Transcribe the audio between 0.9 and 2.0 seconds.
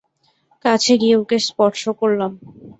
গিয়ে ওকে স্পর্শ